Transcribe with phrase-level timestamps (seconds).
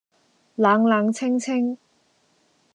[0.55, 1.77] 冷冷清清，